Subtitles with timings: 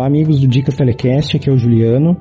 [0.00, 2.16] Olá, amigos do Dicas Telecast, aqui é o Juliano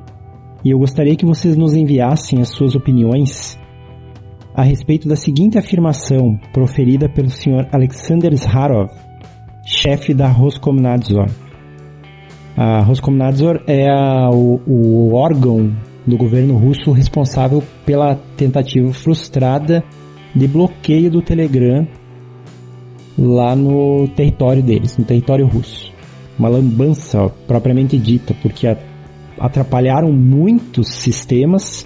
[0.66, 3.57] e eu gostaria que vocês nos enviassem as suas opiniões
[4.54, 7.70] a respeito da seguinte afirmação proferida pelo Sr.
[7.71, 8.89] Alexander Zharov,
[9.66, 11.27] chefe da Roskomnadzor.
[12.58, 15.73] A Roskomnadzor é a, o, o órgão
[16.05, 19.86] do governo russo responsável pela tentativa frustrada
[20.36, 21.88] de bloqueio do Telegram
[23.17, 25.98] lá no território deles, no território russo.
[26.39, 28.66] Uma lambança propriamente dita, porque
[29.38, 31.85] atrapalharam muitos sistemas,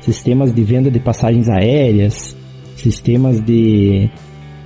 [0.00, 2.34] sistemas de venda de passagens aéreas,
[2.76, 4.10] sistemas de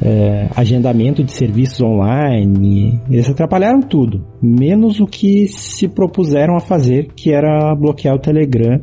[0.00, 3.00] é, agendamento de serviços online.
[3.10, 8.80] Eles atrapalharam tudo, menos o que se propuseram a fazer, que era bloquear o Telegram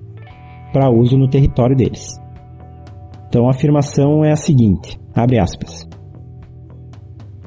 [0.73, 2.19] para uso no território deles.
[3.29, 5.87] Então a afirmação é a seguinte, abre aspas.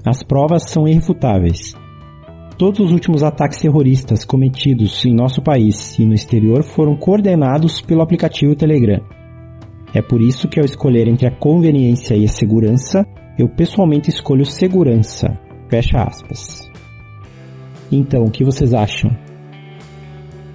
[0.06, 1.74] As provas são irrefutáveis.
[2.58, 8.02] Todos os últimos ataques terroristas cometidos em nosso país e no exterior foram coordenados pelo
[8.02, 9.00] aplicativo Telegram.
[9.94, 13.06] É por isso que ao escolher entre a conveniência e a segurança,
[13.38, 15.38] eu pessoalmente escolho segurança.
[15.70, 16.68] Fecha aspas.
[17.92, 19.16] Então, o que vocês acham?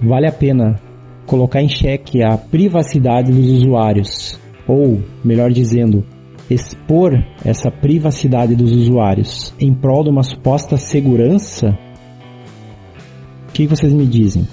[0.02, 0.78] Vale a pena
[1.26, 4.38] colocar em xeque a privacidade dos usuários,
[4.68, 6.04] ou, melhor dizendo,
[6.50, 11.74] expor essa privacidade dos usuários em prol de uma suposta segurança
[13.54, 14.48] que vocês me dizem?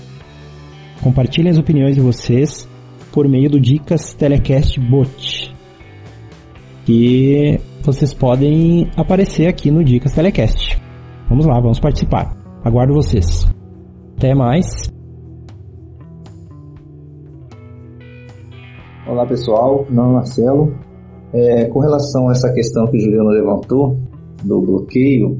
[1.02, 2.70] Compartilhem as opiniões de vocês
[3.12, 5.52] por meio do Dicas Telecast Bot.
[6.88, 10.80] E vocês podem aparecer aqui no Dicas Telecast.
[11.28, 12.38] Vamos lá, vamos participar.
[12.64, 13.44] Aguardo vocês.
[14.18, 14.68] Até mais.
[19.08, 20.76] Olá pessoal, meu nome é Marcelo.
[21.34, 23.98] É, com relação a essa questão que o Juliano levantou,
[24.44, 25.40] do bloqueio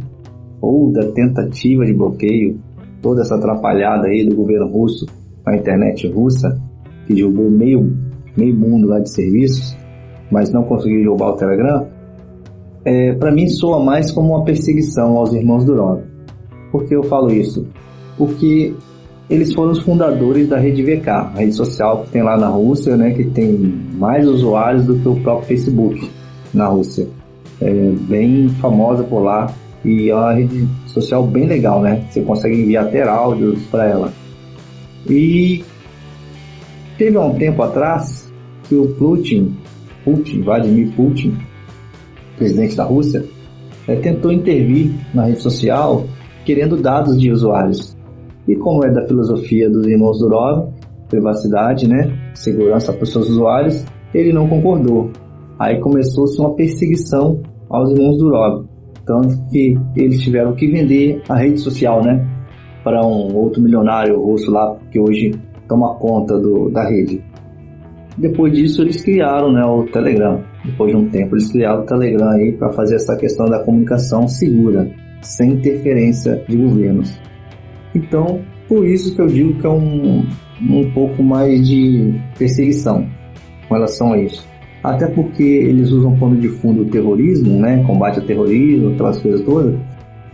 [0.60, 2.60] ou da tentativa de bloqueio
[3.02, 5.06] toda essa atrapalhada aí do governo russo
[5.46, 6.60] a internet russa,
[7.06, 7.98] que derrubou meio,
[8.38, 9.76] meio mundo lá de serviços,
[10.32, 11.88] mas não conseguiu derrubar o Telegram,
[12.86, 16.02] é, para mim soa mais como uma perseguição aos irmãos Durov.
[16.72, 17.68] Por que eu falo isso?
[18.18, 18.74] Porque
[19.30, 22.96] eles foram os fundadores da rede VK, a rede social que tem lá na Rússia,
[22.98, 23.58] né, que tem
[23.94, 26.10] mais usuários do que o próprio Facebook
[26.54, 27.08] na Rússia.
[27.62, 29.54] É bem famosa por lá
[29.84, 32.06] e é uma rede social bem legal, né?
[32.10, 34.14] Você consegue enviar até áudios para ela.
[35.10, 35.64] E
[36.98, 38.32] teve um tempo atrás
[38.68, 39.56] que o Putin,
[40.06, 41.36] Putin, Vladimir Putin,
[42.38, 43.26] presidente da Rússia,
[43.88, 46.06] é, tentou intervir na rede social
[46.46, 47.98] querendo dados de usuários.
[48.48, 50.70] E como é da filosofia dos irmãos Durov,
[51.10, 55.12] privacidade, né, segurança para os seus usuários, ele não concordou.
[55.60, 58.66] Aí começou-se uma perseguição aos irmãos Durov.
[59.06, 62.26] Tanto que eles tiveram que vender a rede social, né?
[62.84, 65.32] Para um outro milionário russo lá, que hoje
[65.68, 67.24] toma conta do, da rede.
[68.18, 70.44] Depois disso, eles criaram né, o Telegram.
[70.66, 74.28] Depois de um tempo, eles criaram o Telegram aí para fazer essa questão da comunicação
[74.28, 74.92] segura,
[75.22, 77.20] sem interferência de governos.
[77.96, 80.26] Então, por isso que eu digo que é um,
[80.62, 83.08] um pouco mais de perseguição
[83.68, 84.51] com relação a isso
[84.84, 89.42] até porque eles usam pano de fundo o terrorismo, né, combate ao terrorismo, aquelas coisas
[89.42, 89.76] todas.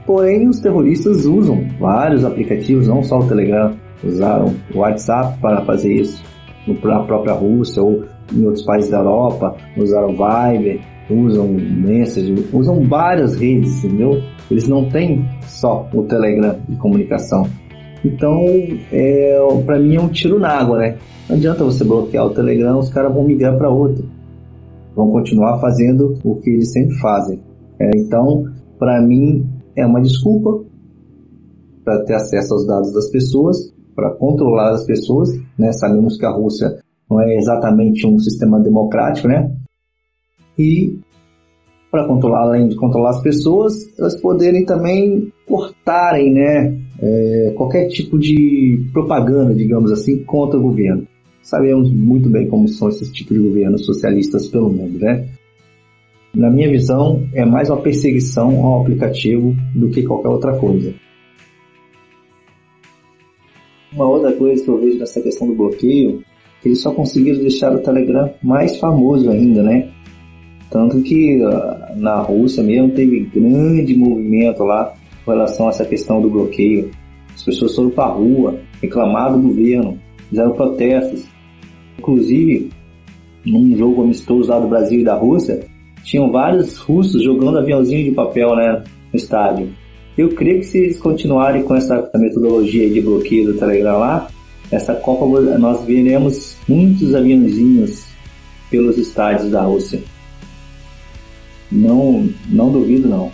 [0.05, 5.93] Porém, os terroristas usam vários aplicativos, não só o Telegram, usaram o WhatsApp para fazer
[5.93, 6.23] isso
[6.65, 10.79] na própria Rússia ou em outros países da Europa, usaram Viber,
[11.09, 14.21] usam Messenger, usam várias redes, entendeu?
[14.49, 17.47] Eles não têm só o Telegram de comunicação.
[18.03, 18.45] Então,
[18.91, 20.95] é, para mim é um tiro na água, né?
[21.27, 24.16] Não adianta você bloquear o Telegram, os caras vão migrar para outro
[24.97, 27.39] vão continuar fazendo o que eles sempre fazem.
[27.79, 28.45] É, então,
[28.79, 30.65] para mim, é uma desculpa
[31.85, 35.29] para ter acesso aos dados das pessoas, para controlar as pessoas.
[35.57, 35.71] Né?
[35.71, 39.55] Sabemos que a Rússia não é exatamente um sistema democrático, né?
[40.57, 40.99] E
[41.91, 48.19] para controlar, além de controlar as pessoas, elas poderem também cortarem, né, é, qualquer tipo
[48.19, 51.07] de propaganda, digamos assim, contra o governo
[51.47, 55.25] sabemos muito bem como são esses tipos de governos socialistas pelo mundo, né?
[56.35, 60.93] Na minha visão, é mais uma perseguição ao aplicativo do que qualquer outra coisa.
[63.93, 66.21] Uma outra coisa que eu vejo nessa questão do bloqueio,
[66.61, 69.89] que eles só conseguiram deixar o Telegram mais famoso ainda, né?
[70.69, 74.93] Tanto que uh, na Rússia mesmo teve grande movimento lá
[75.23, 76.91] com relação a essa questão do bloqueio.
[77.33, 79.97] As pessoas foram para a rua, reclamaram do governo,
[80.29, 81.36] fizeram protestos.
[81.97, 82.69] Inclusive,
[83.45, 85.65] num jogo amistoso lá do Brasil e da Rússia,
[86.03, 89.69] tinham vários russos jogando aviãozinho de papel né, no estádio.
[90.17, 94.27] Eu creio que se eles continuarem com essa metodologia de bloqueio do Telegram lá,
[94.71, 95.25] essa Copa
[95.57, 98.05] nós veremos muitos aviãozinhos
[98.69, 100.01] pelos estádios da Rússia.
[101.71, 103.31] Não, não duvido não.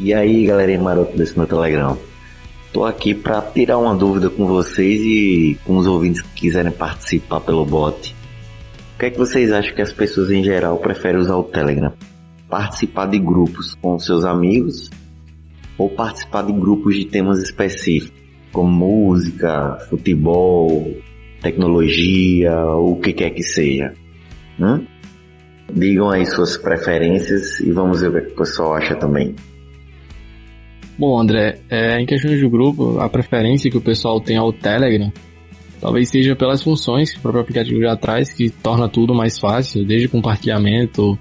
[0.00, 1.96] E aí, galerinha maroto desse meu Telegram.
[2.72, 7.40] Tô aqui para tirar uma dúvida com vocês e com os ouvintes que quiserem participar
[7.40, 8.16] pelo bot.
[8.94, 11.92] O que é que vocês acham que as pessoas em geral preferem usar o Telegram?
[12.48, 14.88] Participar de grupos com seus amigos
[15.76, 18.18] ou participar de grupos de temas específicos,
[18.52, 20.96] como música, futebol,
[21.42, 23.92] tecnologia, ou o que quer que seja?
[24.58, 24.86] Hum?
[25.70, 29.34] Digam aí suas preferências e vamos ver o que o pessoal acha também.
[30.98, 35.12] Bom, André, é, em questões de grupo, a preferência que o pessoal tem ao Telegram
[35.82, 39.84] talvez seja pelas funções que o próprio aplicativo já traz, que torna tudo mais fácil,
[39.84, 41.18] desde compartilhamento,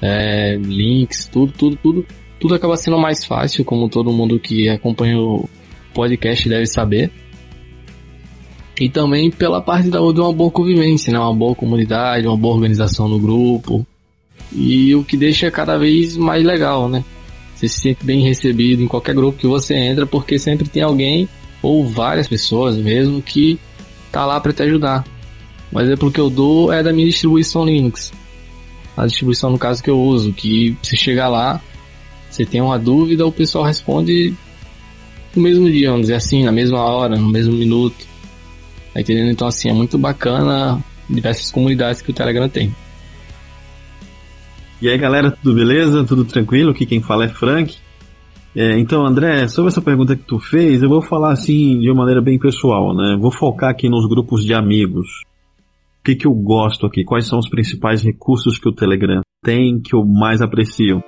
[0.00, 2.06] é, links, tudo, tudo, tudo,
[2.40, 5.46] tudo acaba sendo mais fácil, como todo mundo que acompanha o
[5.92, 7.10] podcast deve saber.
[8.80, 11.18] E também pela parte da, de uma boa convivência, né?
[11.18, 13.86] uma boa comunidade, uma boa organização no grupo.
[14.50, 17.04] E o que deixa cada vez mais legal, né?
[17.58, 21.28] Você se sente bem recebido em qualquer grupo que você entra, porque sempre tem alguém,
[21.60, 23.58] ou várias pessoas mesmo, que
[24.12, 25.04] tá lá para te ajudar.
[25.72, 28.12] O exemplo que eu dou é da minha distribuição Linux.
[28.96, 31.60] A distribuição no caso que eu uso, que você chegar lá,
[32.30, 34.32] você tem uma dúvida, o pessoal responde
[35.34, 38.06] no mesmo dia, vamos dizer assim, na mesma hora, no mesmo minuto.
[38.94, 39.32] Tá entendendo?
[39.32, 42.72] Então assim, é muito bacana diversas comunidades que o Telegram tem.
[44.80, 46.04] E aí galera, tudo beleza?
[46.04, 46.70] Tudo tranquilo?
[46.70, 47.76] Aqui quem fala é Frank.
[48.54, 52.02] É, então André, sobre essa pergunta que tu fez, eu vou falar assim de uma
[52.02, 53.16] maneira bem pessoal, né?
[53.20, 55.06] Vou focar aqui nos grupos de amigos.
[56.00, 57.04] O que, que eu gosto aqui?
[57.04, 61.02] Quais são os principais recursos que o Telegram tem que eu mais aprecio?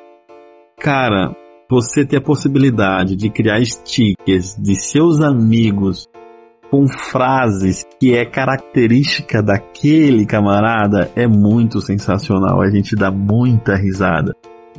[0.81, 1.33] Cara,
[1.71, 6.09] você ter a possibilidade de criar stickers de seus amigos
[6.71, 12.63] com frases que é característica daquele camarada é muito sensacional.
[12.63, 14.33] A gente dá muita risada.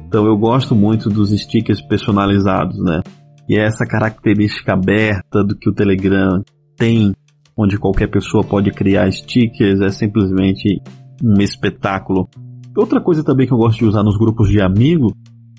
[0.08, 3.02] Então eu gosto muito dos stickers personalizados, né?
[3.48, 6.42] E é essa característica aberta do que o Telegram
[6.78, 7.14] tem,
[7.58, 10.82] onde qualquer pessoa pode criar stickers, é simplesmente
[11.22, 12.30] um espetáculo.
[12.76, 15.12] Outra coisa também que eu gosto de usar nos grupos de amigos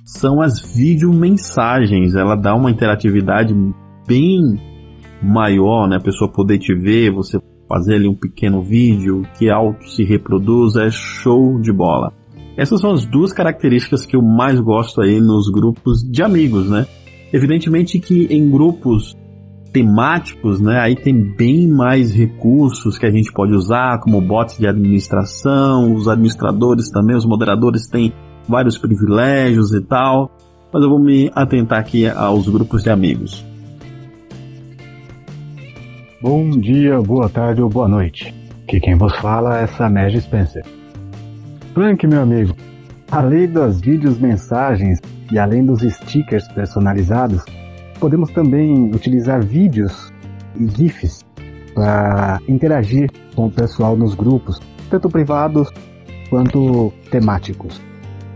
[0.05, 2.15] são as videomensagens.
[2.15, 3.55] Ela dá uma interatividade
[4.07, 4.72] bem
[5.23, 5.97] maior, né?
[5.97, 10.77] A pessoa poder te ver, você fazer ali um pequeno vídeo que auto se reproduz,
[10.77, 12.13] é show de bola.
[12.57, 16.87] Essas são as duas características que eu mais gosto aí nos grupos de amigos, né?
[17.33, 19.17] Evidentemente que em grupos
[19.73, 24.69] temáticos, né, aí tem bem mais recursos que a gente pode usar, como bots de
[24.69, 28.13] administração, os administradores também, os moderadores têm
[28.47, 30.31] vários privilégios e tal,
[30.71, 33.52] mas eu vou me atentar aqui aos grupos de amigos.
[36.23, 38.33] Bom dia, boa tarde ou boa noite.
[38.69, 40.65] Que quem vos fala é Samer Spencer.
[41.75, 42.55] Frank, meu amigo,
[43.11, 45.01] além das vídeos mensagens
[45.33, 47.43] e além dos stickers personalizados,
[47.99, 50.13] podemos também utilizar vídeos
[50.55, 51.25] e GIFs
[51.75, 55.73] para interagir com o pessoal nos grupos, tanto privados
[56.31, 57.83] quanto temáticos.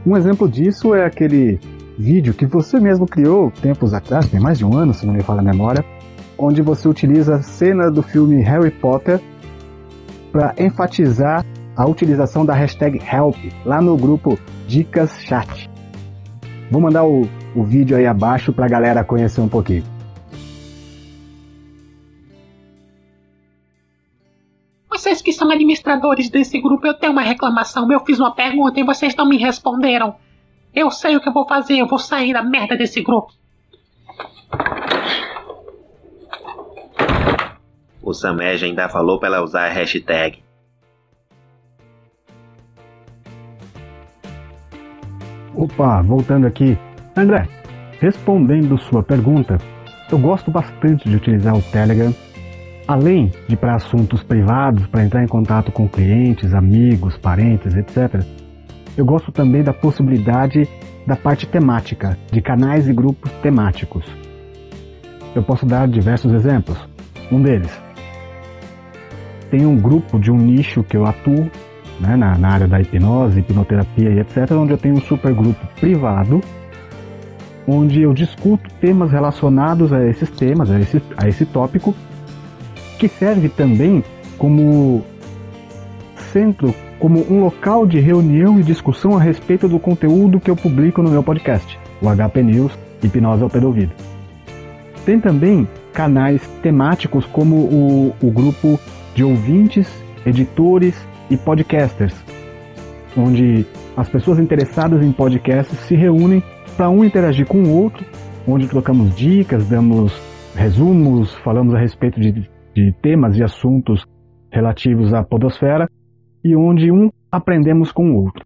[0.05, 1.61] Um exemplo disso é aquele
[1.97, 5.23] vídeo que você mesmo criou tempos atrás, tem mais de um ano, se não me
[5.23, 5.85] falha a memória,
[6.39, 9.21] onde você utiliza a cena do filme Harry Potter
[10.31, 11.45] para enfatizar
[11.77, 15.69] a utilização da hashtag Help lá no grupo Dicas Chat.
[16.71, 19.85] Vou mandar o, o vídeo aí abaixo para a galera conhecer um pouquinho.
[24.91, 27.91] Vocês que são administradores desse grupo, eu tenho uma reclamação.
[27.93, 30.17] Eu fiz uma pergunta e vocês não me responderam.
[30.75, 33.33] Eu sei o que eu vou fazer, eu vou sair da merda desse grupo.
[38.07, 40.39] O Samed ainda falou para ela usar a hashtag.
[45.53, 46.79] Opa, voltando aqui.
[47.17, 47.49] André,
[47.99, 49.59] respondendo sua pergunta,
[50.09, 52.15] eu gosto bastante de utilizar o Telegram,
[52.87, 58.25] além de para assuntos privados, para entrar em contato com clientes, amigos, parentes, etc.
[58.97, 60.69] Eu gosto também da possibilidade
[61.05, 64.07] da parte temática, de canais e grupos temáticos.
[65.35, 66.79] Eu posso dar diversos exemplos.
[67.33, 67.86] Um deles,
[69.51, 71.51] tem um grupo de um nicho que eu atuo,
[72.01, 75.67] né, na, na, área da hipnose, hipnoterapia e etc., onde eu tenho um super grupo
[75.81, 76.41] privado,
[77.67, 81.95] onde eu discuto temas relacionados a esses temas, a esse, a esse tópico,
[82.99, 84.05] que serve também
[84.39, 85.03] como
[86.33, 91.03] centro, como um local de reunião e discussão a respeito do conteúdo que eu publico
[91.03, 91.79] no meu podcast.
[92.01, 92.73] o HP News,
[93.03, 93.93] Hipnose ao Pé do Ouvido.
[95.05, 98.79] Tem também canais temáticos como o, o grupo
[99.17, 99.89] de ouvintes,
[100.27, 100.95] editores
[101.31, 102.15] e podcasters,
[103.17, 103.65] onde
[103.97, 106.43] as pessoas interessadas em podcasts se reúnem
[106.77, 108.05] para um interagir com o outro,
[108.47, 110.13] onde trocamos dicas, damos
[110.55, 114.05] resumos, falamos a respeito de, de temas e assuntos
[114.53, 115.89] relativos à podosfera
[116.45, 118.45] e onde um aprendemos com o outro.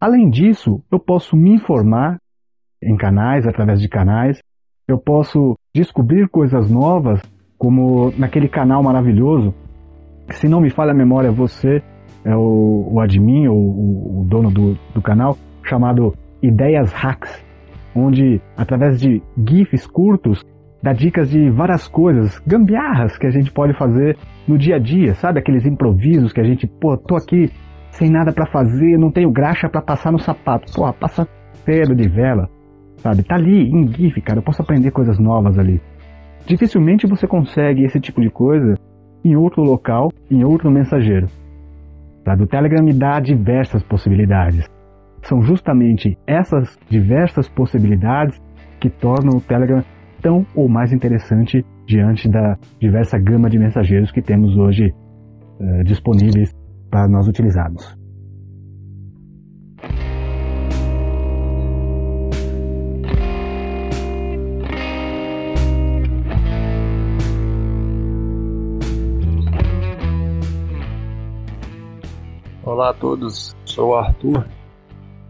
[0.00, 2.18] Além disso, eu posso me informar
[2.80, 4.38] em canais, através de canais,
[4.86, 7.20] eu posso descobrir coisas novas,
[7.64, 9.54] como naquele canal maravilhoso,
[10.28, 11.82] que se não me falha a memória, você
[12.22, 17.42] é o, o admin, ou o, o dono do, do canal, chamado Ideias Hacks,
[17.96, 20.44] onde através de GIFs curtos
[20.82, 25.14] dá dicas de várias coisas, gambiarras que a gente pode fazer no dia a dia,
[25.14, 25.38] sabe?
[25.38, 27.50] Aqueles improvisos que a gente, pô, tô aqui
[27.92, 30.70] sem nada para fazer, não tenho graxa para passar no sapato.
[30.74, 31.26] Pô, passa
[31.64, 32.46] pedra de vela,
[32.98, 33.22] sabe?
[33.22, 35.80] Tá ali em GIF, cara, eu posso aprender coisas novas ali.
[36.46, 38.74] Dificilmente você consegue esse tipo de coisa
[39.24, 41.26] em outro local, em outro mensageiro.
[42.24, 42.42] Sabe?
[42.42, 44.66] O Telegram dá diversas possibilidades.
[45.22, 48.38] São justamente essas diversas possibilidades
[48.78, 49.82] que tornam o Telegram
[50.20, 54.92] tão ou mais interessante diante da diversa gama de mensageiros que temos hoje
[55.60, 56.52] uh, disponíveis
[56.90, 58.03] para nós utilizarmos.
[72.66, 74.48] Olá a todos, sou o Arthur,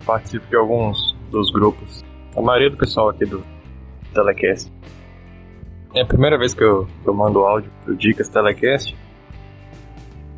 [0.07, 2.05] participo de alguns dos grupos,
[2.37, 3.45] a maioria do pessoal aqui do
[4.15, 4.73] Telecast.
[5.97, 8.97] É a primeira vez que eu, que eu mando áudio pro Dicas Telecast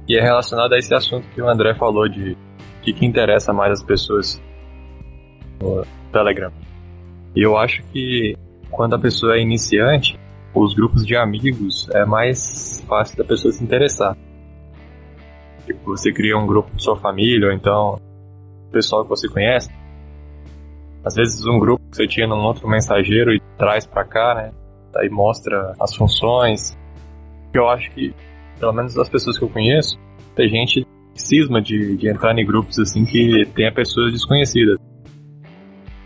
[0.08, 3.52] e é relacionado a esse assunto que o André falou de o que, que interessa
[3.52, 4.42] mais as pessoas
[5.60, 6.50] no Telegram.
[7.34, 8.38] E eu acho que
[8.70, 10.18] quando a pessoa é iniciante,
[10.54, 14.16] os grupos de amigos é mais fácil da pessoa se interessar.
[15.66, 18.00] Tipo, você cria um grupo de sua família, ou então
[18.70, 19.68] pessoal que você conhece.
[21.04, 24.52] Às vezes um grupo que você tinha num outro mensageiro e traz para cá, né?
[24.96, 26.76] Aí mostra as funções.
[27.52, 28.14] Eu acho que,
[28.58, 29.98] pelo menos as pessoas que eu conheço,
[30.34, 34.78] tem gente que cisma de, de entrar em grupos assim que tenha pessoas desconhecidas.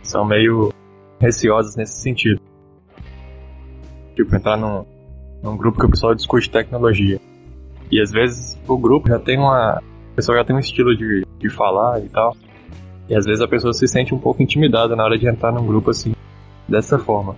[0.02, 0.72] São meio
[1.20, 2.40] receosas nesse sentido.
[4.14, 4.84] Tipo, entrar num,
[5.42, 7.20] num grupo que o pessoal discute tecnologia.
[7.90, 9.78] E às vezes o grupo já tem uma.
[9.78, 12.36] A pessoa já tem um estilo de, de falar e tal.
[13.08, 15.66] E às vezes a pessoa se sente um pouco intimidada na hora de entrar num
[15.66, 16.14] grupo assim,
[16.68, 17.36] dessa forma.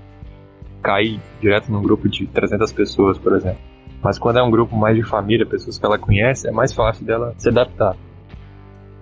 [0.83, 3.61] Cair direto num grupo de 300 pessoas, por exemplo.
[4.03, 7.07] Mas quando é um grupo mais de família, pessoas que ela conhece, é mais fácil
[7.07, 7.97] dela se adaptar.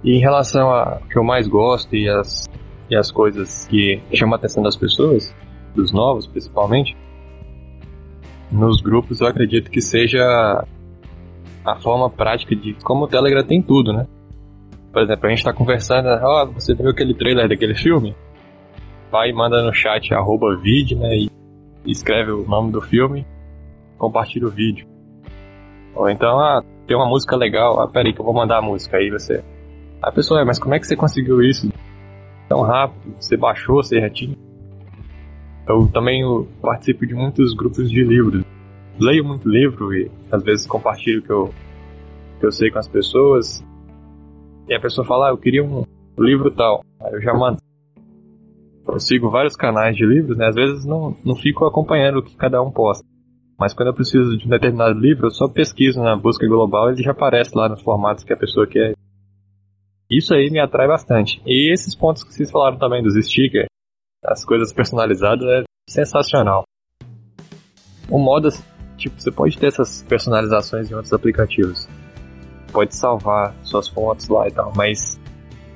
[0.05, 2.47] E em relação a que eu mais gosto e as,
[2.91, 5.35] e as coisas que chamam a atenção das pessoas,
[5.75, 6.97] dos novos principalmente,
[8.51, 10.65] nos grupos eu acredito que seja
[11.65, 14.07] a forma prática de como o Telegram tem tudo, né?
[14.93, 18.15] Por exemplo, a gente tá conversando, ó, oh, você viu aquele trailer daquele filme?
[19.11, 21.17] Vai e manda no chat arroba vídeo, né?
[21.17, 21.31] E
[21.87, 23.27] escreve o nome do filme,
[23.99, 24.87] compartilha o vídeo.
[25.95, 28.97] Ou então, ah, tem uma música legal, ah, peraí que eu vou mandar a música,
[28.97, 29.45] aí você...
[30.03, 31.71] A pessoa, é, mas como é que você conseguiu isso
[32.49, 33.15] tão rápido?
[33.19, 34.37] Você baixou, você já tinha?
[35.69, 36.23] Eu também
[36.61, 38.45] participo de muitos grupos de livros
[39.01, 41.55] leio muito livro e às vezes compartilho o que eu,
[42.39, 43.65] que eu sei com as pessoas.
[44.69, 45.85] E a pessoa fala, ah, eu queria um
[46.19, 46.85] livro tal.
[47.01, 47.59] Aí eu já mando.
[48.87, 50.49] Eu sigo vários canais de livros, né?
[50.49, 53.05] Às vezes não, não fico acompanhando o que cada um posta.
[53.59, 56.95] Mas quando eu preciso de um determinado livro, eu só pesquiso na busca global e
[56.95, 58.95] ele já aparece lá nos formatos que a pessoa quer.
[60.11, 61.41] Isso aí me atrai bastante.
[61.47, 63.69] E esses pontos que vocês falaram também dos stickers,
[64.25, 66.65] as coisas personalizadas, é sensacional.
[68.11, 68.49] O modo
[69.01, 71.89] Tipo, você pode ter essas personalizações em outros aplicativos.
[72.71, 75.19] Pode salvar suas fotos lá e tal, mas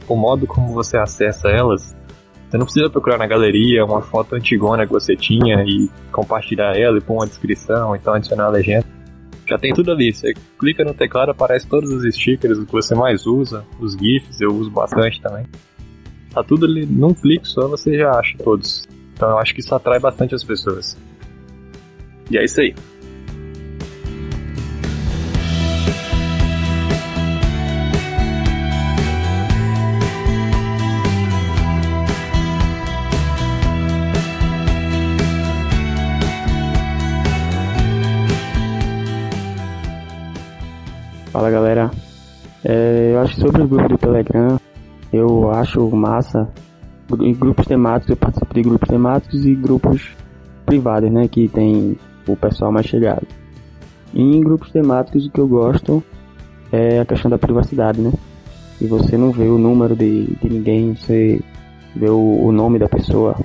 [0.07, 1.97] o modo como você acessa elas,
[2.49, 6.99] você não precisa procurar na galeria uma foto antigona que você tinha e compartilhar ela
[6.99, 8.87] e pôr uma descrição, então adicionar a legenda.
[9.47, 10.12] Já tem tudo ali.
[10.12, 14.50] Você clica no teclado, aparece todos os stickers que você mais usa, os GIFs, eu
[14.50, 15.47] uso bastante também.
[16.33, 18.87] Tá tudo ali num clique só, você já acha todos.
[19.14, 20.97] Então eu acho que isso atrai bastante as pessoas.
[22.31, 22.75] E é isso aí.
[44.14, 44.61] Telegram,
[45.12, 46.49] eu acho massa
[47.21, 50.16] Em grupos temáticos, eu participo de grupos temáticos e grupos
[50.64, 51.26] privados, né?
[51.28, 53.26] Que tem o pessoal mais chegado.
[54.14, 56.02] E em grupos temáticos, o que eu gosto
[56.73, 58.12] é a questão da privacidade, né?
[58.80, 61.40] E você não vê o número de, de ninguém, você
[61.94, 63.37] vê o, o nome da pessoa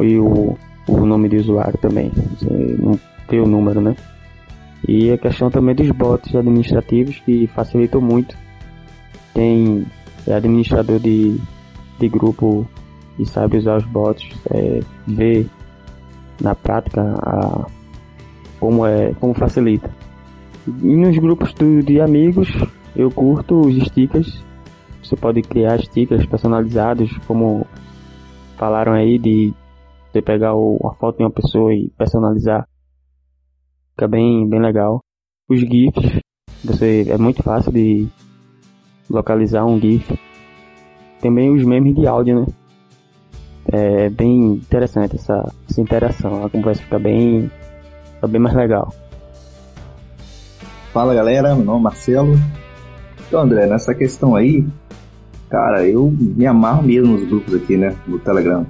[0.00, 0.56] e o,
[0.88, 2.10] o nome de usuário também.
[2.38, 2.98] Você não
[3.28, 3.94] vê o número, né?
[4.88, 8.41] E a questão também dos bots administrativos que facilitam muito.
[9.34, 9.86] Tem
[10.30, 11.40] administrador de,
[11.98, 12.66] de grupo
[13.18, 15.46] e sabe usar os bots, é, vê
[16.40, 17.66] na prática a,
[18.58, 19.90] como é como facilita.
[20.66, 22.48] E nos grupos do, de amigos
[22.94, 24.42] eu curto os stickers.
[25.02, 27.66] Você pode criar stickers personalizados, como
[28.56, 29.52] falaram aí de
[30.10, 32.68] você pegar o, a foto de uma pessoa e personalizar.
[33.90, 35.00] Fica bem, bem legal.
[35.48, 36.20] Os GIFs,
[36.64, 38.06] você é muito fácil de
[39.08, 40.18] localizar um GIF.
[41.20, 42.46] Também os memes de áudio, né?
[43.70, 46.44] É bem interessante essa, essa interação.
[46.44, 47.50] A conversa fica bem,
[48.14, 48.92] fica bem mais legal.
[50.92, 52.34] Fala galera, meu nome é Marcelo.
[53.26, 54.66] Então André, nessa questão aí,
[55.48, 57.96] cara, eu me amarro mesmo nos grupos aqui, né?
[58.06, 58.66] No Telegram.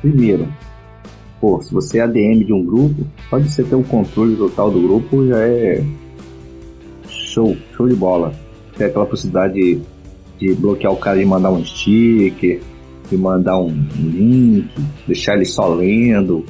[0.00, 0.48] Primeiro,
[1.40, 4.70] pô, se você é ADM de um grupo, pode ser ter o um controle total
[4.70, 5.84] do grupo, já é
[7.08, 8.32] show, show de bola.
[8.76, 9.80] Tem aquela possibilidade de,
[10.38, 12.60] de bloquear o cara e mandar um sticker,
[13.10, 14.68] de mandar um link,
[15.06, 16.44] deixar ele só lendo,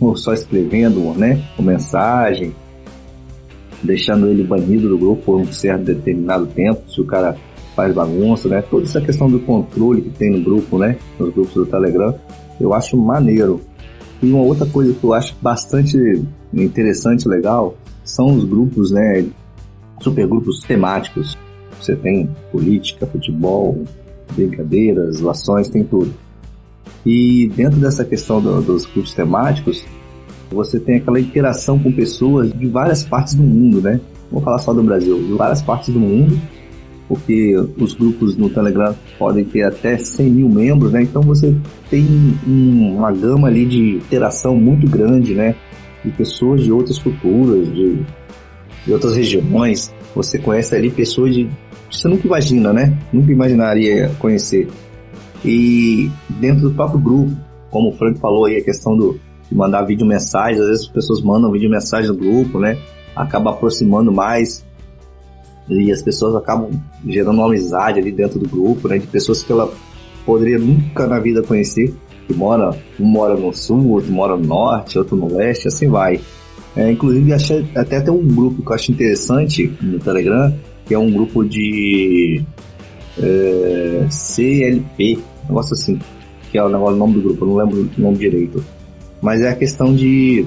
[0.00, 2.52] ou só escrevendo, né, uma mensagem,
[3.82, 7.36] deixando ele banido do grupo por um certo determinado tempo, se o cara
[7.74, 11.54] faz bagunça, né, toda essa questão do controle que tem no grupo, né, nos grupos
[11.54, 12.14] do Telegram,
[12.60, 13.60] eu acho maneiro.
[14.22, 15.96] E uma outra coisa que eu acho bastante
[16.52, 19.24] interessante, legal, são os grupos, né,
[20.00, 21.36] supergrupos temáticos.
[21.82, 23.82] Você tem política, futebol,
[24.36, 26.14] brincadeiras, lações, tem tudo.
[27.04, 29.84] E dentro dessa questão do, dos grupos temáticos,
[30.48, 34.00] você tem aquela interação com pessoas de várias partes do mundo, né?
[34.30, 36.38] Vou falar só do Brasil, de várias partes do mundo,
[37.08, 41.02] porque os grupos no Telegram podem ter até 100 mil membros, né?
[41.02, 41.54] Então você
[41.90, 42.06] tem
[42.46, 45.56] um, uma gama ali de interação muito grande, né?
[46.04, 47.98] De pessoas de outras culturas, de,
[48.86, 49.92] de outras regiões.
[50.14, 51.48] Você conhece ali pessoas de
[51.92, 52.98] você nunca imagina, né?
[53.12, 54.68] Nunca imaginaria conhecer.
[55.44, 57.32] E dentro do próprio grupo,
[57.70, 60.88] como o Frank falou aí, a questão do, de mandar vídeo mensagem, às vezes as
[60.88, 62.78] pessoas mandam vídeo mensagem no grupo, né?
[63.14, 64.64] Acaba aproximando mais
[65.68, 66.70] e as pessoas acabam
[67.06, 68.98] gerando uma amizade ali dentro do grupo, né?
[68.98, 69.72] De pessoas que ela
[70.24, 71.94] poderia nunca na vida conhecer,
[72.26, 76.20] que mora, um mora no sul, outro mora no norte, outro no leste, assim vai.
[76.76, 80.54] É, inclusive, achei, até tem um grupo que eu acho interessante no Telegram,
[80.86, 82.42] que é um grupo de
[83.18, 85.98] é, CLP, um negócio assim,
[86.50, 88.64] que é o, negócio, nome do grupo, eu não lembro o nome direito.
[89.20, 90.44] Mas é a questão de,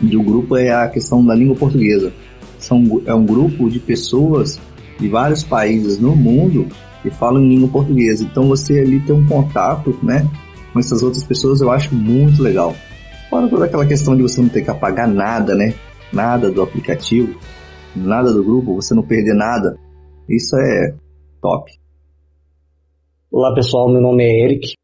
[0.00, 2.12] de o grupo é a questão da língua portuguesa.
[2.58, 4.58] São, é um grupo de pessoas
[4.98, 6.66] de vários países no mundo
[7.02, 8.24] que falam língua portuguesa.
[8.24, 10.26] Então você ali tem um contato, né,
[10.72, 12.74] com essas outras pessoas, eu acho muito legal.
[13.28, 15.74] Fora toda aquela questão de você não ter que apagar nada, né,
[16.12, 17.34] nada do aplicativo
[17.94, 19.76] nada do grupo, você não perder nada.
[20.28, 20.94] Isso é
[21.40, 21.70] top.
[23.30, 24.74] Olá pessoal, meu nome é Eric.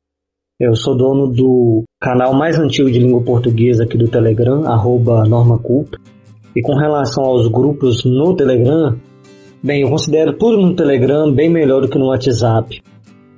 [0.60, 5.22] Eu sou dono do canal mais antigo de língua portuguesa aqui do Telegram, arroba.
[6.56, 8.98] E com relação aos grupos no Telegram,
[9.62, 12.82] bem, eu considero tudo no Telegram bem melhor do que no WhatsApp.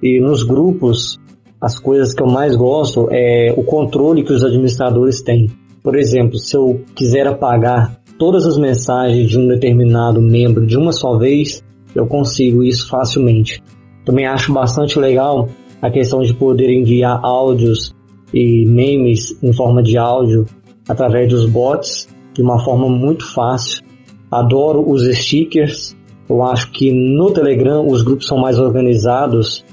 [0.03, 1.19] E nos grupos,
[1.61, 5.51] as coisas que eu mais gosto é o controle que os administradores têm.
[5.83, 10.93] Por exemplo, se eu quiser apagar todas as mensagens de um determinado membro de uma
[10.93, 13.63] só vez, eu consigo isso facilmente.
[14.05, 15.49] Também acho bastante legal
[15.81, 17.95] a questão de poder enviar áudios
[18.35, 20.45] e memes em forma de áudio
[20.87, 23.83] através dos bots de uma forma muito fácil.
[24.31, 25.97] Adoro os stickers.
[26.29, 29.65] Eu acho que no Telegram os grupos são mais organizados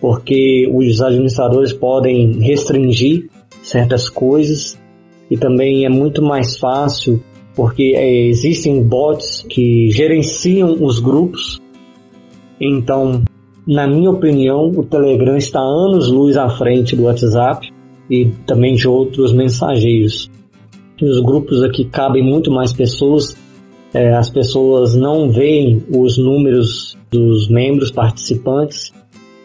[0.00, 3.28] porque os administradores podem restringir
[3.62, 4.78] certas coisas
[5.28, 7.20] e também é muito mais fácil
[7.56, 11.58] porque é, existem bots que gerenciam os grupos.
[12.60, 13.24] Então,
[13.66, 17.66] na minha opinião, o Telegram está anos luz à frente do WhatsApp
[18.10, 20.30] e também de outros mensageiros.
[21.02, 23.36] Os grupos aqui cabem muito mais pessoas.
[23.92, 28.92] É, as pessoas não veem os números dos membros participantes.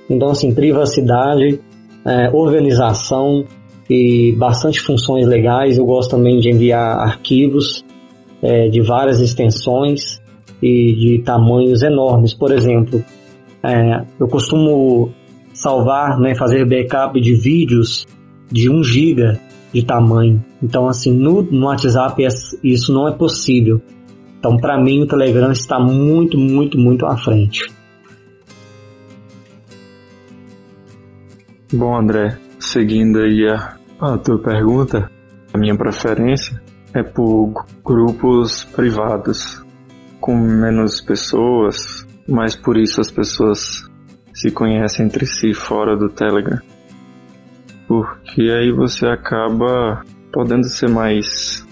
[0.09, 1.59] Então, assim, privacidade,
[2.05, 3.45] é, organização
[3.89, 5.77] e bastante funções legais.
[5.77, 7.85] Eu gosto também de enviar arquivos
[8.41, 10.21] é, de várias extensões
[10.61, 12.33] e de tamanhos enormes.
[12.33, 13.03] Por exemplo,
[13.63, 15.11] é, eu costumo
[15.53, 18.05] salvar, né, fazer backup de vídeos
[18.51, 19.39] de 1 GB
[19.73, 20.43] de tamanho.
[20.61, 22.21] Então, assim, no, no WhatsApp
[22.63, 23.81] isso não é possível.
[24.39, 27.71] Então, para mim, o Telegram está muito, muito, muito à frente.
[31.71, 35.09] Bom, André, seguindo aí a, a tua pergunta,
[35.53, 36.61] a minha preferência
[36.93, 39.63] é por grupos privados,
[40.19, 43.83] com menos pessoas, mas por isso as pessoas
[44.33, 46.59] se conhecem entre si fora do Telegram.
[47.87, 51.65] Porque aí você acaba podendo ser mais.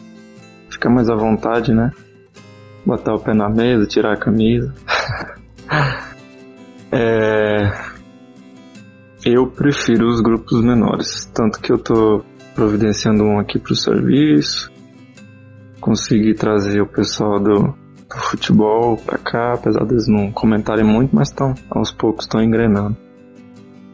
[0.69, 1.91] ficar mais à vontade, né?
[2.85, 4.73] Botar o pé na mesa, tirar a camisa.
[6.91, 7.89] é
[9.23, 12.23] eu prefiro os grupos menores, tanto que eu tô
[12.55, 14.71] providenciando um aqui pro serviço,
[15.79, 21.29] consegui trazer o pessoal do, do futebol pra cá, apesar deles não comentarem muito, mas
[21.29, 22.95] estão aos poucos estão engrenando.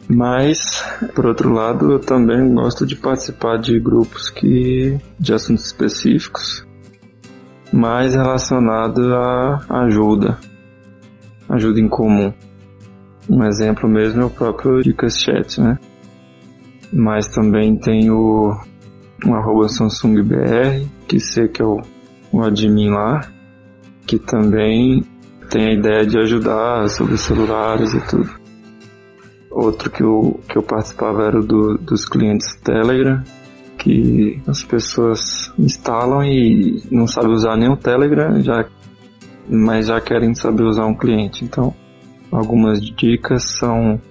[0.08, 0.84] Mas,
[1.16, 6.66] por outro lado, eu também gosto de participar de grupos que de assuntos específicos,
[7.74, 10.38] mais relacionados à ajuda,
[11.50, 12.32] ajuda em comum.
[13.28, 15.80] Um exemplo mesmo é o próprio Dicas Chat, né?
[16.94, 18.56] Mas também tem o,
[19.24, 21.82] o arroba SamsungBR, que sei que é o,
[22.32, 23.22] o admin lá,
[24.06, 25.04] que também
[25.50, 28.30] tem a ideia de ajudar sobre celulares e tudo.
[29.50, 33.24] Outro que eu, que eu participava era do, dos clientes Telegram,
[33.78, 38.66] que as pessoas instalam e não sabem usar nem o Telegram, já,
[39.50, 41.46] mas já querem saber usar um cliente.
[41.46, 41.74] Então,
[42.32, 44.02] algumas dicas são,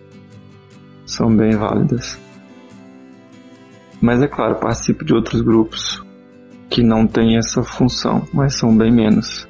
[1.04, 2.23] são bem válidas.
[4.04, 6.04] Mas é claro, participo de outros grupos
[6.68, 9.48] que não têm essa função, mas são bem menos.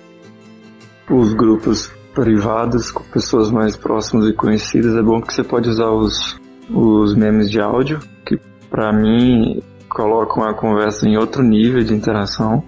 [1.11, 5.90] Os grupos privados com pessoas mais próximas e conhecidas é bom que você pode usar
[5.90, 6.38] os,
[6.71, 8.38] os memes de áudio, que
[8.71, 12.62] para mim colocam a conversa em outro nível de interação.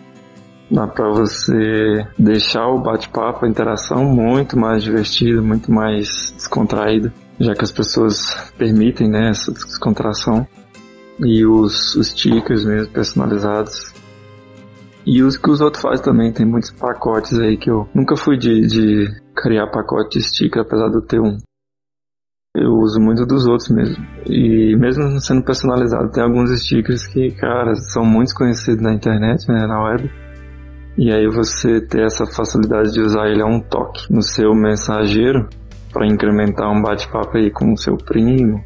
[0.72, 7.52] Dá para você deixar o bate-papo, a interação muito mais divertida, muito mais descontraída, já
[7.52, 10.46] que as pessoas permitem né, essa descontração.
[11.20, 13.92] E os, os stickers mesmo personalizados.
[15.06, 18.36] E os que os outros fazem também, tem muitos pacotes aí que eu nunca fui
[18.36, 21.38] de, de criar pacote de sticker, apesar de eu ter um.
[22.56, 24.04] Eu uso muito dos outros mesmo.
[24.26, 29.66] E mesmo sendo personalizado, tem alguns stickers que, cara, são muito conhecidos na internet, né,
[29.66, 30.10] na web
[30.98, 35.48] e aí você ter essa facilidade de usar ele a um toque no seu mensageiro
[35.92, 38.60] para incrementar um bate-papo aí com o seu primo,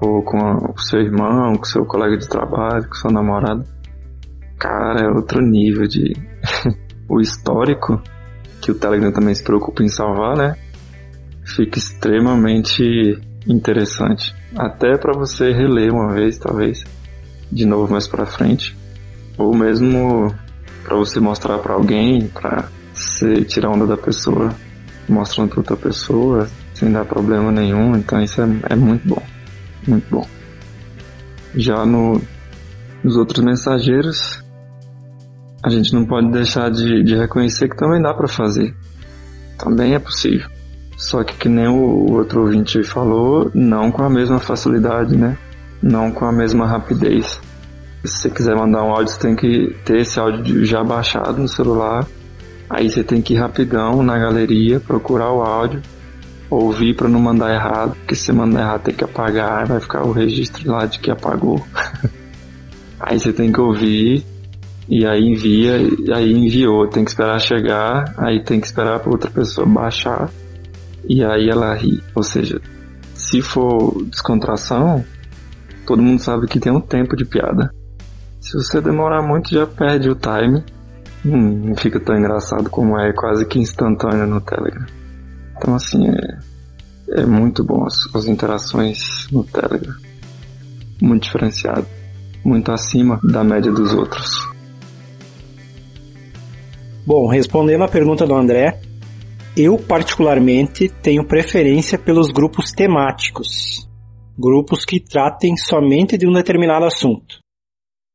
[0.00, 3.64] ou com o seu irmão, com seu colega de trabalho, com sua namorada.
[4.58, 6.14] Cara, é outro nível de.
[7.08, 8.00] o histórico,
[8.60, 10.56] que o Telegram também se preocupa em salvar, né?
[11.44, 14.34] Fica extremamente interessante.
[14.56, 16.84] Até para você reler uma vez, talvez,
[17.50, 18.76] de novo mais para frente.
[19.38, 20.34] Ou mesmo
[20.84, 24.54] para você mostrar para alguém, para você tirar onda da pessoa,
[25.08, 27.96] mostrando para outra pessoa, sem dar problema nenhum.
[27.96, 29.22] Então isso é, é muito bom,
[29.86, 30.26] muito bom.
[31.54, 32.20] Já no,
[33.02, 34.42] nos outros mensageiros,
[35.62, 38.74] a gente não pode deixar de, de reconhecer que também dá para fazer.
[39.58, 40.48] Também é possível.
[40.96, 45.36] Só que que nem o outro ouvinte falou, não com a mesma facilidade, né?
[45.82, 47.40] Não com a mesma rapidez.
[48.04, 51.48] Se você quiser mandar um áudio, você tem que ter esse áudio já baixado no
[51.48, 52.06] celular.
[52.68, 55.82] Aí você tem que ir rapidão na galeria, procurar o áudio,
[56.50, 60.12] ouvir para não mandar errado, porque se mandar errado tem que apagar, vai ficar o
[60.12, 61.64] registro lá de que apagou.
[62.98, 64.24] aí você tem que ouvir
[64.88, 65.76] e aí envia,
[66.14, 70.28] aí enviou, tem que esperar chegar, aí tem que esperar para outra pessoa baixar
[71.08, 72.02] e aí ela ri.
[72.14, 72.60] Ou seja,
[73.14, 75.04] se for descontração,
[75.86, 77.72] todo mundo sabe que tem um tempo de piada.
[78.40, 80.64] Se você demorar muito, já perde o time.
[81.24, 84.99] Hum, não fica tão engraçado como é quase que instantâneo no Telegram.
[85.60, 89.94] Então, assim, é, é muito bom as, as interações no Telegram.
[91.02, 91.86] Muito diferenciado.
[92.42, 94.48] Muito acima da média dos outros.
[97.06, 98.80] Bom, respondendo a pergunta do André,
[99.54, 103.86] eu particularmente tenho preferência pelos grupos temáticos.
[104.38, 107.38] Grupos que tratem somente de um determinado assunto.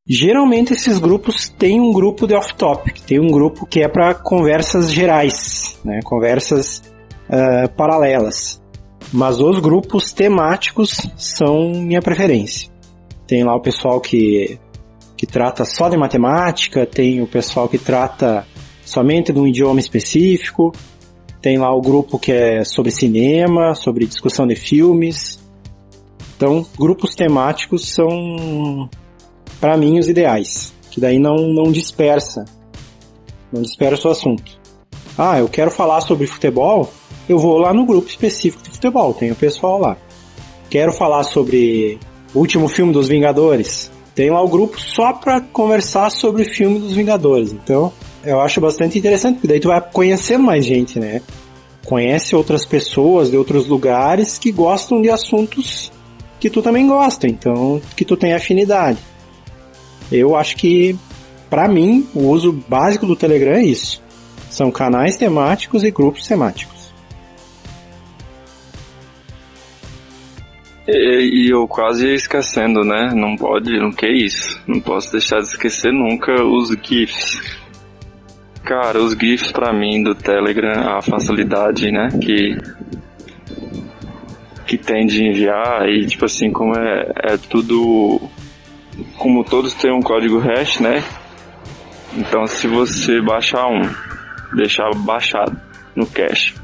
[0.07, 4.91] Geralmente esses grupos têm um grupo de off-topic, tem um grupo que é para conversas
[4.91, 6.81] gerais, né, conversas
[7.29, 8.61] uh, paralelas.
[9.13, 12.69] Mas os grupos temáticos são minha preferência.
[13.27, 14.59] Tem lá o pessoal que,
[15.15, 18.45] que trata só de matemática, tem o pessoal que trata
[18.85, 20.71] somente de um idioma específico,
[21.41, 25.39] Tem lá o grupo que é sobre cinema, sobre discussão de filmes.
[26.35, 28.89] Então, grupos temáticos são,
[29.59, 30.73] para mim, os ideais.
[30.89, 32.45] Que daí não, não dispersa.
[33.53, 34.59] Não dispersa o assunto.
[35.17, 36.91] Ah, eu quero falar sobre futebol,
[37.27, 39.97] eu vou lá no grupo específico de futebol, tem o pessoal lá.
[40.69, 41.99] Quero falar sobre
[42.33, 46.79] o último filme dos Vingadores, tem lá o grupo só pra conversar sobre o filme
[46.79, 47.51] dos Vingadores.
[47.51, 47.91] Então,
[48.23, 51.21] eu acho bastante interessante, porque daí tu vai conhecendo mais gente, né?
[51.85, 55.91] Conhece outras pessoas de outros lugares que gostam de assuntos
[56.39, 58.99] que tu também gosta, então que tu tem afinidade.
[60.11, 60.95] Eu acho que,
[61.49, 64.01] para mim, o uso básico do Telegram é isso.
[64.49, 66.74] São canais temáticos e grupos temáticos.
[70.87, 73.11] E, e eu quase ia esquecendo, né?
[73.13, 74.61] Não pode, não que isso.
[74.67, 77.41] Não posso deixar de esquecer nunca os GIFs.
[78.63, 82.57] Cara, os GIFs pra mim do Telegram, a facilidade, né, que
[84.65, 88.19] que tem de enviar e tipo assim, como é, é tudo
[89.15, 91.03] como todos têm um código hash, né?
[92.17, 93.87] Então se você baixar um,
[94.55, 95.55] deixar baixado
[95.95, 96.55] no cache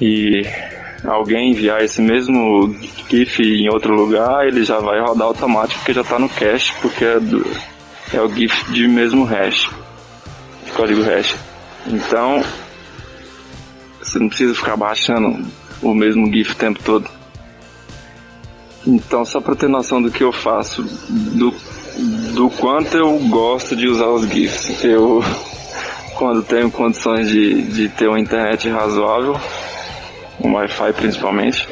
[0.00, 0.42] e
[1.04, 2.74] alguém enviar esse mesmo
[3.08, 7.04] GIF em outro lugar, ele já vai rodar automático porque já está no cache, porque
[7.04, 7.46] é do,
[8.12, 9.70] é o GIF de mesmo hash,
[10.74, 11.34] código hash.
[11.86, 12.42] Então,
[14.00, 15.46] você não precisa ficar baixando
[15.82, 17.08] o mesmo GIF o tempo todo.
[18.86, 21.54] Então, só para ter noção do que eu faço, do,
[22.34, 24.84] do quanto eu gosto de usar os GIFs.
[24.84, 25.22] Eu,
[26.16, 29.38] quando tenho condições de, de ter uma internet razoável,
[30.42, 31.68] um Wi-Fi principalmente,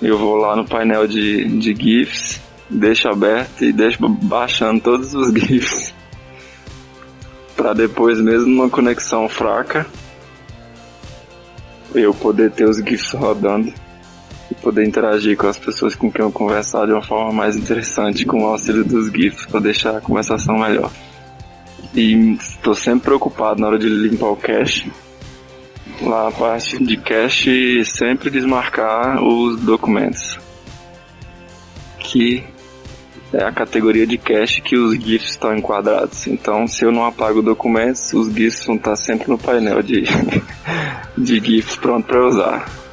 [0.00, 5.32] eu vou lá no painel de, de GIFs deixo aberto e deixo baixando todos os
[5.34, 5.94] GIFs.
[7.56, 9.86] para depois, mesmo numa conexão fraca,
[11.94, 13.72] eu poder ter os GIFs rodando
[14.50, 18.24] e poder interagir com as pessoas com quem eu conversar de uma forma mais interessante
[18.24, 20.90] com o auxílio dos GIFs para deixar a conversação melhor.
[21.94, 24.90] E estou sempre preocupado na hora de limpar o cache.
[26.02, 30.38] Lá a parte de cache sempre desmarcar os documentos.
[31.98, 32.44] Que
[33.32, 36.26] é a categoria de cache que os GIFs estão enquadrados.
[36.26, 40.04] Então, se eu não apago documentos, os GIFs vão estar sempre no painel de,
[41.16, 42.85] de GIFs pronto para usar.